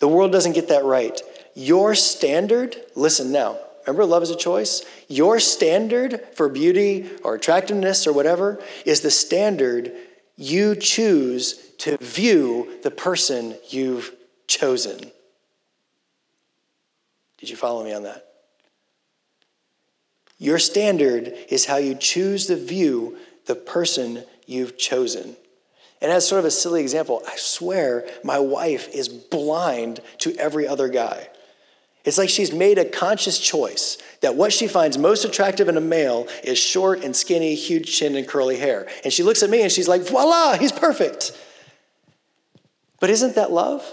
[0.00, 1.18] The world doesn't get that right.
[1.54, 4.84] Your standard, listen now, remember love is a choice?
[5.08, 9.92] Your standard for beauty or attractiveness or whatever is the standard
[10.36, 14.14] you choose to view the person you've
[14.46, 15.12] chosen.
[17.38, 18.26] Did you follow me on that?
[20.38, 25.36] Your standard is how you choose to view the person you've chosen.
[26.02, 30.68] And as sort of a silly example, I swear my wife is blind to every
[30.68, 31.28] other guy.
[32.04, 35.80] It's like she's made a conscious choice that what she finds most attractive in a
[35.80, 38.86] male is short and skinny, huge chin, and curly hair.
[39.02, 41.32] And she looks at me and she's like, voila, he's perfect.
[43.00, 43.84] But isn't that love?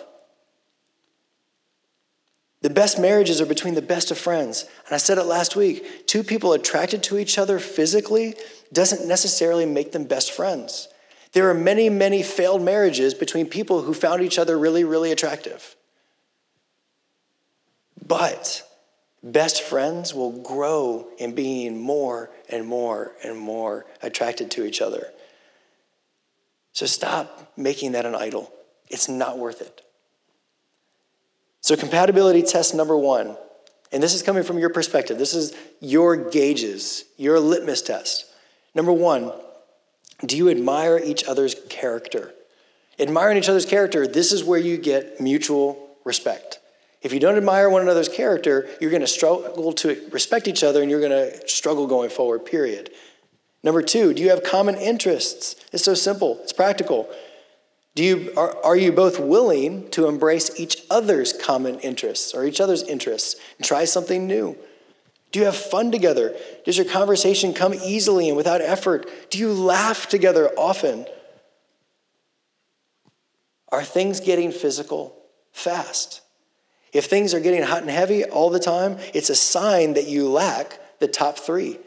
[2.63, 4.63] The best marriages are between the best of friends.
[4.86, 8.36] And I said it last week two people attracted to each other physically
[8.71, 10.88] doesn't necessarily make them best friends.
[11.34, 15.76] There are many, many failed marriages between people who found each other really, really attractive.
[18.06, 18.63] But
[19.21, 25.12] best friends will grow in being more and more and more attracted to each other.
[26.71, 28.54] So stop making that an idol.
[28.88, 29.83] It's not worth it.
[31.63, 33.38] So, compatibility test number one,
[33.93, 38.26] and this is coming from your perspective, this is your gauges, your litmus test.
[38.76, 39.32] Number one,
[40.26, 42.34] do you admire each other's character?
[42.99, 46.60] Admiring each other's character, this is where you get mutual respect.
[47.02, 50.82] If you don't admire one another's character, you're going to struggle to respect each other
[50.82, 52.89] and you're going to struggle going forward, period.
[53.63, 55.56] Number two, do you have common interests?
[55.71, 57.10] It's so simple, it's practical.
[57.96, 62.60] Do you, are, are you both willing to embrace each other's common interests or each
[62.60, 64.58] other's interests and try something new?
[65.32, 66.36] Do you have fun together?
[66.66, 69.08] Does your conversation come easily and without effort?
[69.30, 71.06] Do you laugh together often?
[73.72, 75.16] Are things getting physical
[75.52, 76.22] fast?
[76.94, 80.30] If things are getting hot and heavy all the time, it's a sign that you
[80.30, 81.80] lack the top three.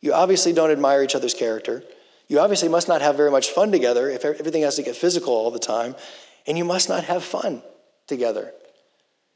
[0.00, 1.82] You obviously don't admire each other's character.
[2.28, 5.32] You obviously must not have very much fun together if everything has to get physical
[5.32, 5.94] all the time.
[6.46, 7.62] And you must not have fun
[8.06, 8.52] together.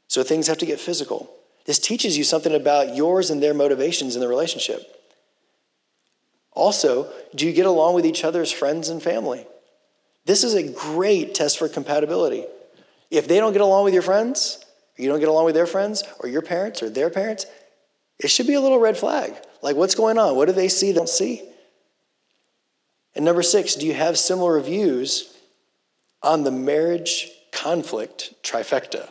[0.07, 1.31] So things have to get physical.
[1.65, 4.95] This teaches you something about yours and their motivations in the relationship.
[6.51, 9.45] Also, do you get along with each other's friends and family?
[10.25, 12.45] This is a great test for compatibility.
[13.09, 14.63] If they don't get along with your friends,
[14.97, 17.45] or you don't get along with their friends, or your parents, or their parents,
[18.19, 19.33] it should be a little red flag.
[19.61, 20.35] Like, what's going on?
[20.35, 21.48] What do they see, they don't see?
[23.15, 25.35] And number six, do you have similar views
[26.21, 29.09] on the marriage conflict trifecta?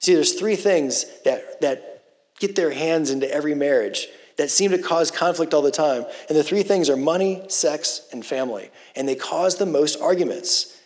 [0.00, 2.02] See, there's three things that, that
[2.38, 6.06] get their hands into every marriage that seem to cause conflict all the time.
[6.28, 8.70] And the three things are money, sex, and family.
[8.96, 10.76] And they cause the most arguments.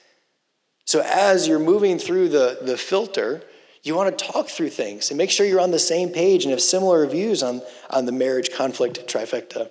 [0.84, 3.42] So as you're moving through the, the filter,
[3.84, 6.50] you want to talk through things and make sure you're on the same page and
[6.50, 9.70] have similar views on, on the marriage conflict trifecta.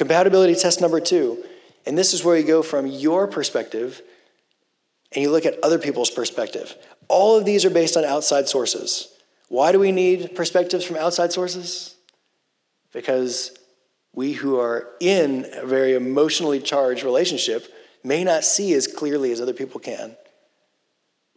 [0.00, 1.44] Compatibility test number two,
[1.84, 4.00] and this is where you go from your perspective
[5.12, 6.74] and you look at other people's perspective.
[7.08, 9.12] All of these are based on outside sources.
[9.48, 11.96] Why do we need perspectives from outside sources?
[12.94, 13.50] Because
[14.14, 17.70] we who are in a very emotionally charged relationship
[18.02, 20.16] may not see as clearly as other people can.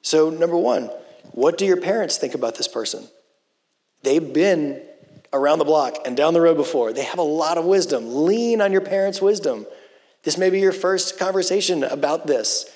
[0.04, 0.90] So, number one,
[1.34, 3.10] what do your parents think about this person?
[4.04, 4.82] They've been
[5.34, 6.94] around the block and down the road before.
[6.94, 8.26] They have a lot of wisdom.
[8.26, 9.66] Lean on your parents' wisdom.
[10.24, 12.70] This may be your first conversation about this.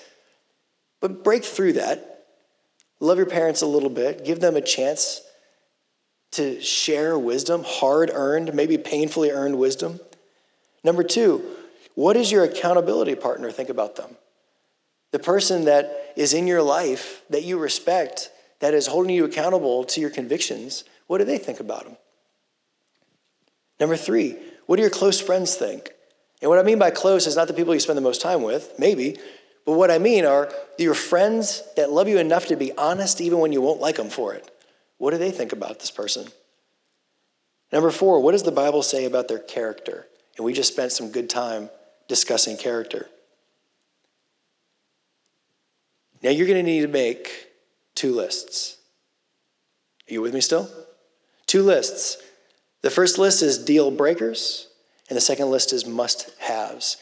[1.00, 2.26] But break through that.
[3.00, 4.26] Love your parents a little bit.
[4.26, 5.22] Give them a chance
[6.32, 10.00] to share wisdom, hard earned, maybe painfully earned wisdom.
[10.84, 11.43] Number two,
[11.96, 14.17] what does your accountability partner think about them?
[15.12, 19.84] The person that is in your life that you respect, that is holding you accountable
[19.86, 21.98] to your convictions, what do they think about them?
[23.80, 25.92] Number three, what do your close friends think?
[26.42, 28.44] And what I mean by close is not the people you spend the most time
[28.44, 29.18] with, maybe,
[29.66, 33.40] but what I mean are your friends that love you enough to be honest even
[33.40, 34.50] when you won't like them for it.
[34.98, 36.28] What do they think about this person?
[37.72, 40.08] Number four, what does the Bible say about their character?
[40.38, 41.70] And we just spent some good time
[42.08, 43.08] discussing character.
[46.24, 47.48] Now you're going to need to make
[47.94, 48.78] two lists.
[50.10, 50.70] Are you with me still?
[51.46, 52.18] Two lists.
[52.88, 54.69] The first list is deal breakers,
[55.10, 56.95] and the second list is must haves.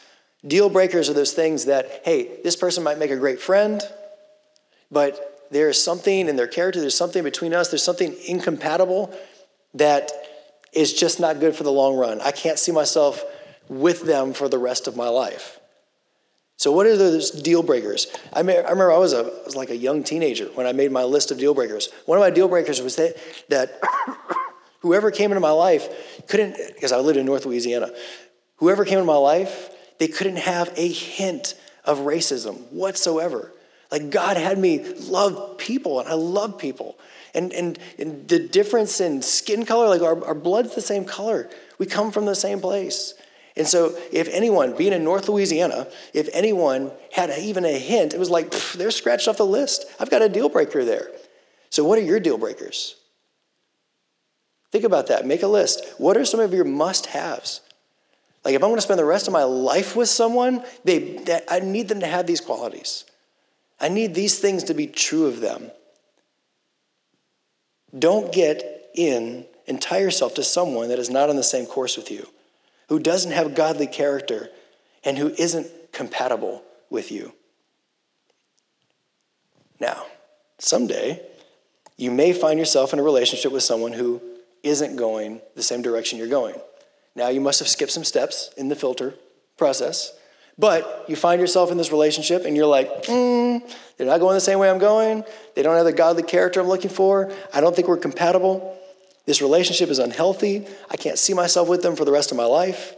[0.44, 3.80] Deal breakers are those things that, hey, this person might make a great friend,
[4.90, 9.16] but there's something in their character, there's something between us, there's something incompatible
[9.74, 10.10] that
[10.72, 12.20] is just not good for the long run.
[12.20, 13.24] I can't see myself
[13.68, 15.60] with them for the rest of my life.
[16.56, 18.08] So, what are those deal breakers?
[18.32, 20.72] I, may, I remember I was, a, I was like a young teenager when I
[20.72, 21.90] made my list of deal breakers.
[22.06, 23.14] One of my deal breakers was that,
[23.50, 23.80] that
[24.80, 27.92] whoever came into my life couldn't, because I lived in North Louisiana,
[28.56, 33.52] whoever came into my life they couldn't have a hint of racism whatsoever.
[33.90, 36.98] Like God had me love people, and I love people.
[37.34, 41.48] And, and, and the difference in skin color, like our, our blood's the same color.
[41.78, 43.14] We come from the same place.
[43.56, 48.18] And so, if anyone, being in North Louisiana, if anyone had even a hint, it
[48.18, 49.86] was like, they're scratched off the list.
[49.98, 51.10] I've got a deal breaker there.
[51.70, 52.96] So, what are your deal breakers?
[54.76, 55.24] Think about that.
[55.24, 55.82] Make a list.
[55.96, 57.62] What are some of your must haves?
[58.44, 61.18] Like if I'm going to spend the rest of my life with someone, they,
[61.48, 63.06] I need them to have these qualities.
[63.80, 65.70] I need these things to be true of them.
[67.98, 71.96] Don't get in and tie yourself to someone that is not on the same course
[71.96, 72.28] with you,
[72.90, 74.50] who doesn't have godly character,
[75.02, 77.32] and who isn't compatible with you.
[79.80, 80.04] Now,
[80.58, 81.22] someday,
[81.96, 84.20] you may find yourself in a relationship with someone who
[84.66, 86.56] isn't going the same direction you're going.
[87.14, 89.14] Now, you must have skipped some steps in the filter
[89.56, 90.12] process,
[90.58, 93.60] But you find yourself in this relationship and you're like, mm,
[93.96, 95.24] they're not going the same way I'm going.
[95.54, 97.30] They don't have the godly character I'm looking for.
[97.52, 98.76] I don't think we're compatible.
[99.26, 100.66] This relationship is unhealthy.
[100.90, 102.94] I can't see myself with them for the rest of my life.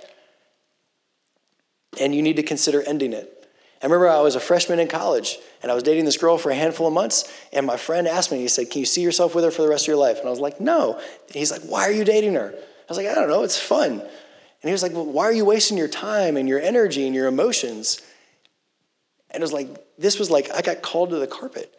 [2.01, 3.38] And you need to consider ending it.
[3.81, 6.51] I remember I was a freshman in college and I was dating this girl for
[6.51, 7.33] a handful of months.
[7.53, 9.69] And my friend asked me, he said, Can you see yourself with her for the
[9.69, 10.19] rest of your life?
[10.19, 10.95] And I was like, No.
[10.95, 12.53] And he's like, Why are you dating her?
[12.55, 13.93] I was like, I don't know, it's fun.
[13.93, 17.15] And he was like, Well, why are you wasting your time and your energy and
[17.15, 18.03] your emotions?
[19.31, 19.69] And it was like,
[19.99, 21.73] this was like, I got called to the carpet.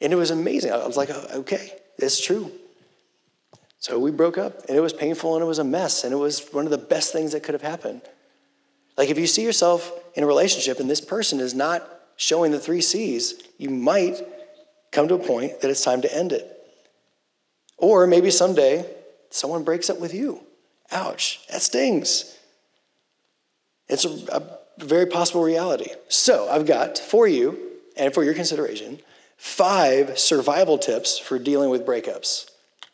[0.00, 0.72] And it was amazing.
[0.72, 2.50] I was like, oh, okay, it's true.
[3.78, 6.16] So we broke up, and it was painful and it was a mess, and it
[6.16, 8.02] was one of the best things that could have happened.
[9.02, 11.84] Like, if you see yourself in a relationship and this person is not
[12.14, 14.22] showing the three C's, you might
[14.92, 16.56] come to a point that it's time to end it.
[17.78, 18.88] Or maybe someday
[19.28, 20.44] someone breaks up with you.
[20.92, 22.38] Ouch, that stings.
[23.88, 25.90] It's a, a very possible reality.
[26.06, 27.58] So, I've got for you
[27.96, 29.00] and for your consideration
[29.36, 32.48] five survival tips for dealing with breakups.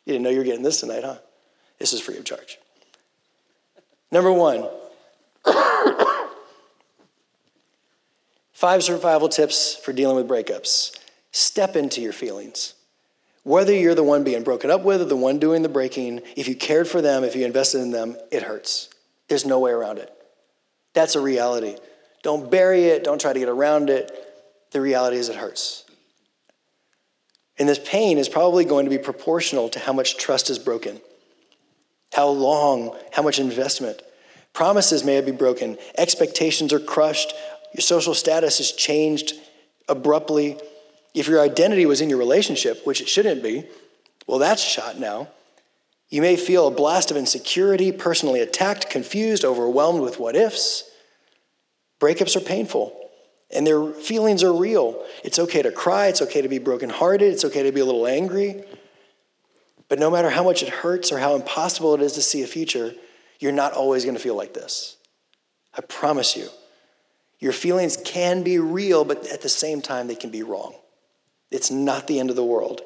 [0.07, 1.19] You didn't know you were getting this tonight, huh?
[1.79, 2.57] This is free of charge.
[4.11, 4.67] Number one,
[8.53, 10.99] five survival tips for dealing with breakups.
[11.31, 12.75] Step into your feelings.
[13.45, 16.49] Whether you're the one being broken up with or the one doing the breaking, if
[16.49, 18.91] you cared for them, if you invested in them, it hurts.
[19.29, 20.13] There's no way around it.
[20.93, 21.77] That's a reality.
[22.23, 24.11] Don't bury it, don't try to get around it.
[24.73, 25.85] The reality is it hurts.
[27.59, 31.01] And this pain is probably going to be proportional to how much trust is broken,
[32.13, 34.03] how long, how much investment.
[34.53, 37.33] Promises may be broken, expectations are crushed,
[37.75, 39.35] your social status is changed
[39.89, 40.59] abruptly.
[41.15, 43.65] If your identity was in your relationship, which it shouldn't be,
[44.27, 45.29] well, that's shot now.
[46.09, 50.91] You may feel a blast of insecurity, personally attacked, confused, overwhelmed with what ifs.
[52.01, 52.95] Breakups are painful
[53.51, 55.03] and their feelings are real.
[55.25, 58.07] It's okay to cry, it's okay to be brokenhearted, it's okay to be a little
[58.07, 58.63] angry.
[59.89, 62.47] But no matter how much it hurts or how impossible it is to see a
[62.47, 62.95] future,
[63.39, 64.97] you're not always going to feel like this.
[65.77, 66.49] I promise you.
[67.39, 70.75] Your feelings can be real, but at the same time, they can be wrong.
[71.51, 72.83] It's not the end of the world.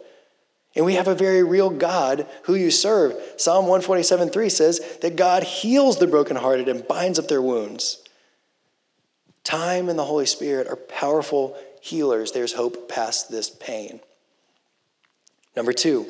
[0.75, 3.15] And we have a very real God who you serve.
[3.37, 8.03] Psalm 147 3 says that God heals the brokenhearted and binds up their wounds.
[9.45, 12.33] Time and the Holy Spirit are powerful healers.
[12.33, 14.01] There's hope past this pain.
[15.57, 16.07] Number two,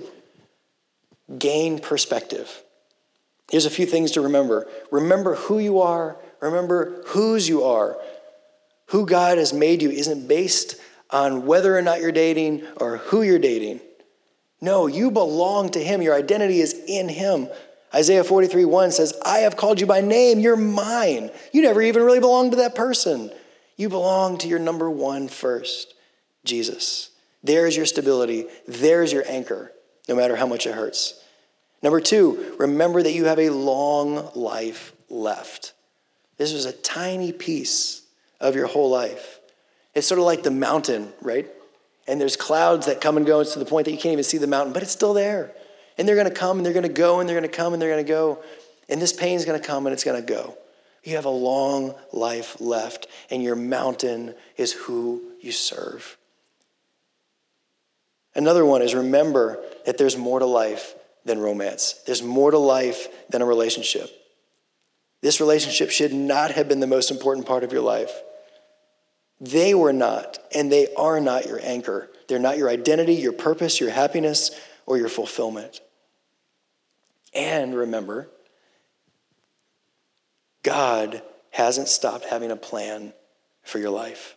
[1.38, 2.62] gain perspective.
[3.52, 4.66] Here's a few things to remember.
[4.90, 7.98] Remember who you are, remember whose you are.
[8.86, 10.76] Who God has made you isn't based
[11.10, 13.80] on whether or not you're dating or who you're dating.
[14.62, 16.00] No, you belong to Him.
[16.00, 17.46] Your identity is in Him.
[17.94, 20.40] Isaiah 43 1 says, I have called you by name.
[20.40, 21.30] You're mine.
[21.52, 23.30] You never even really belonged to that person.
[23.76, 25.92] You belong to your number one first,
[26.44, 27.10] Jesus.
[27.42, 28.46] There's your stability.
[28.66, 29.72] There's your anchor,
[30.08, 31.21] no matter how much it hurts.
[31.82, 35.72] Number two, remember that you have a long life left.
[36.36, 38.02] This was a tiny piece
[38.40, 39.40] of your whole life.
[39.94, 41.48] It's sort of like the mountain, right?
[42.06, 44.24] And there's clouds that come and go It's to the point that you can't even
[44.24, 45.52] see the mountain, but it's still there.
[45.98, 47.72] And they're going to come and they're going to go and they're going to come
[47.72, 48.42] and they're going to go.
[48.88, 50.56] And this pain is going to come and it's going to go.
[51.04, 56.16] You have a long life left, and your mountain is who you serve.
[58.36, 60.94] Another one is remember that there's more to life
[61.24, 64.10] than romance, there's more to life than a relationship.
[65.20, 68.10] This relationship should not have been the most important part of your life.
[69.40, 72.10] They were not, and they are not your anchor.
[72.28, 74.50] They're not your identity, your purpose, your happiness,
[74.86, 75.80] or your fulfillment.
[77.34, 78.28] And remember,
[80.62, 83.12] God hasn't stopped having a plan
[83.62, 84.36] for your life.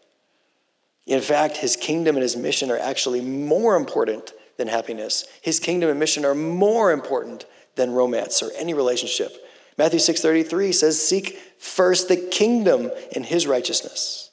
[1.05, 5.25] In fact, his kingdom and his mission are actually more important than happiness.
[5.41, 7.45] His kingdom and mission are more important
[7.75, 9.45] than romance or any relationship.
[9.77, 14.29] Matthew 6:33 says, "Seek first the kingdom and his righteousness."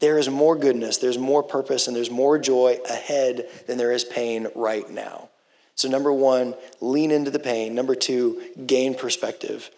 [0.00, 4.04] There is more goodness, there's more purpose, and there's more joy ahead than there is
[4.04, 5.30] pain right now.
[5.74, 7.74] So, number one, lean into the pain.
[7.74, 9.70] Number two, gain perspective.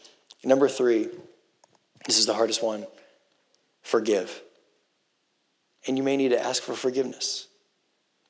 [0.42, 1.08] Number three,
[2.06, 2.86] this is the hardest one
[3.82, 4.42] forgive.
[5.86, 7.46] And you may need to ask for forgiveness.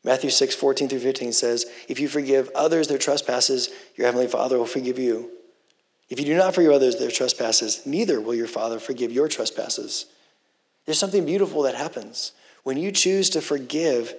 [0.02, 4.56] Matthew 6, 14 through 15 says, If you forgive others their trespasses, your heavenly Father
[4.58, 5.30] will forgive you.
[6.08, 10.06] If you do not forgive others their trespasses, neither will your Father forgive your trespasses.
[10.86, 12.32] There's something beautiful that happens.
[12.64, 14.14] When you choose to forgive,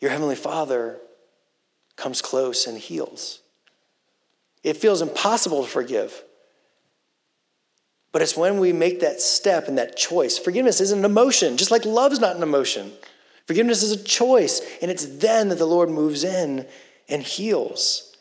[0.00, 0.98] your heavenly Father
[1.96, 3.40] comes close and heals.
[4.62, 6.22] It feels impossible to forgive.
[8.10, 10.38] But it's when we make that step and that choice.
[10.38, 12.92] Forgiveness isn't an emotion, just like love's not an emotion.
[13.48, 16.66] Forgiveness is a choice, and it's then that the Lord moves in
[17.08, 18.14] and heals.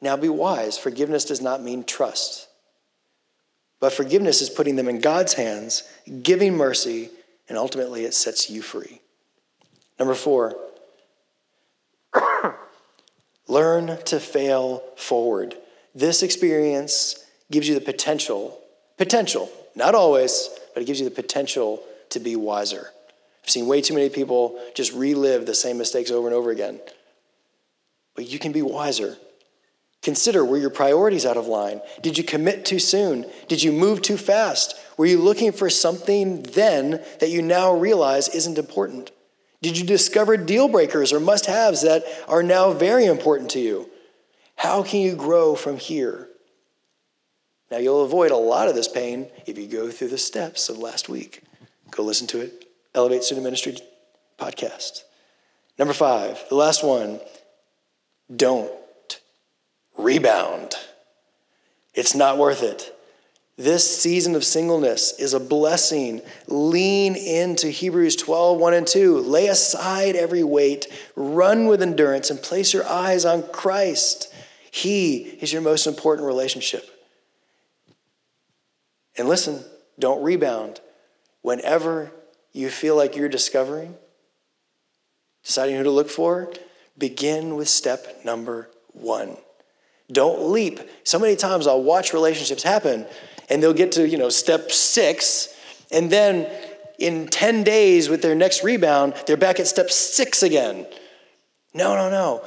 [0.00, 0.78] Now be wise.
[0.78, 2.46] Forgiveness does not mean trust.
[3.80, 5.82] But forgiveness is putting them in God's hands,
[6.22, 7.10] giving mercy,
[7.48, 9.00] and ultimately it sets you free.
[9.98, 10.54] Number four,
[13.48, 15.56] learn to fail forward.
[15.96, 18.60] This experience gives you the potential,
[18.98, 22.92] potential, not always, but it gives you the potential to be wiser.
[23.46, 26.80] I've seen way too many people just relive the same mistakes over and over again.
[28.16, 29.16] But you can be wiser.
[30.02, 31.80] Consider were your priorities out of line?
[32.02, 33.24] Did you commit too soon?
[33.46, 34.74] Did you move too fast?
[34.96, 39.12] Were you looking for something then that you now realize isn't important?
[39.62, 43.88] Did you discover deal breakers or must haves that are now very important to you?
[44.56, 46.28] How can you grow from here?
[47.70, 50.78] Now, you'll avoid a lot of this pain if you go through the steps of
[50.78, 51.42] last week.
[51.92, 52.65] Go listen to it.
[52.96, 53.76] Elevate Student Ministry
[54.38, 55.04] podcast.
[55.78, 57.20] Number five, the last one
[58.34, 58.72] don't
[59.98, 60.74] rebound.
[61.94, 62.92] It's not worth it.
[63.58, 66.20] This season of singleness is a blessing.
[66.46, 69.18] Lean into Hebrews 12, 1 and 2.
[69.20, 74.32] Lay aside every weight, run with endurance, and place your eyes on Christ.
[74.70, 76.86] He is your most important relationship.
[79.16, 79.64] And listen,
[79.98, 80.80] don't rebound.
[81.40, 82.12] Whenever
[82.56, 83.94] you feel like you're discovering,
[85.44, 86.52] deciding who to look for,
[86.96, 89.36] begin with step number one.
[90.10, 90.80] Don't leap.
[91.04, 93.06] So many times I'll watch relationships happen
[93.50, 95.54] and they'll get to, you know, step six,
[95.92, 96.50] and then
[96.98, 100.86] in 10 days with their next rebound, they're back at step six again.
[101.74, 102.44] No, no, no.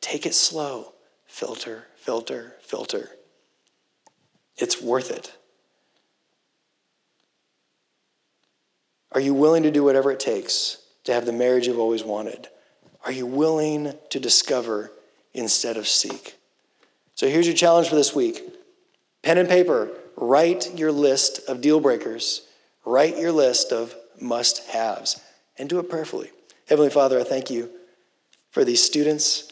[0.00, 0.94] Take it slow.
[1.26, 3.10] Filter, filter, filter.
[4.56, 5.32] It's worth it.
[9.12, 12.48] Are you willing to do whatever it takes to have the marriage you've always wanted?
[13.04, 14.92] Are you willing to discover
[15.34, 16.36] instead of seek?
[17.14, 18.42] So here's your challenge for this week
[19.22, 22.46] pen and paper, write your list of deal breakers,
[22.84, 25.20] write your list of must haves,
[25.58, 26.30] and do it prayerfully.
[26.68, 27.70] Heavenly Father, I thank you
[28.50, 29.50] for these students.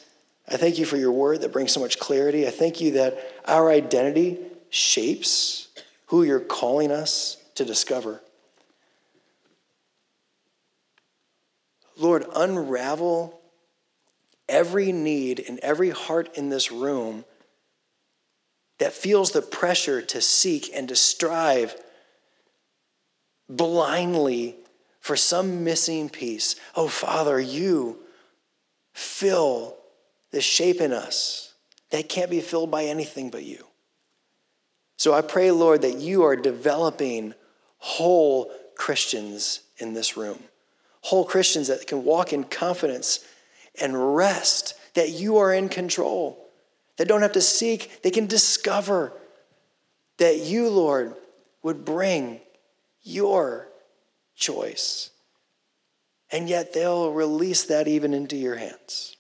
[0.51, 2.47] I thank you for your word that brings so much clarity.
[2.47, 4.39] I thank you that our identity
[4.71, 5.69] shapes
[6.07, 8.23] who you're calling us to discover.
[11.99, 13.41] Lord, unravel
[14.49, 17.25] every need in every heart in this room
[18.79, 21.77] that feels the pressure to seek and to strive
[23.49, 24.57] blindly
[25.01, 26.57] for some missing piece.
[26.77, 27.99] Oh, Father, you
[28.93, 29.77] fill
[30.31, 31.55] the shape in us
[31.91, 33.65] that can't be filled by anything but you.
[34.97, 37.35] So I pray, Lord, that you are developing
[37.79, 40.39] whole Christians in this room
[41.03, 43.25] whole Christians that can walk in confidence
[43.81, 46.45] and rest that you are in control.
[46.97, 49.13] that don't have to seek, they can discover
[50.19, 51.15] that you, Lord,
[51.63, 52.41] would bring
[53.03, 53.69] your
[54.35, 55.11] choice.
[56.31, 59.17] And yet they'll release that even into your hands.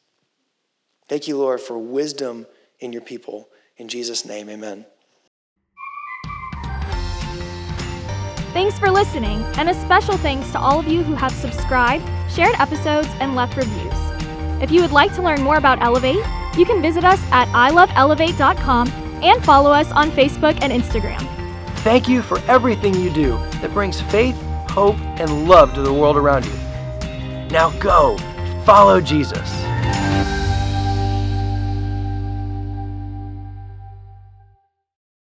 [1.08, 2.46] Thank you, Lord, for wisdom
[2.80, 3.48] in your people.
[3.76, 4.84] In Jesus' name, amen.
[8.58, 12.56] Thanks for listening, and a special thanks to all of you who have subscribed, shared
[12.58, 13.94] episodes, and left reviews.
[14.60, 18.88] If you would like to learn more about Elevate, you can visit us at iloveelevate.com
[19.22, 21.20] and follow us on Facebook and Instagram.
[21.84, 24.34] Thank you for everything you do that brings faith,
[24.68, 27.48] hope, and love to the world around you.
[27.52, 28.18] Now go,
[28.64, 29.67] follow Jesus.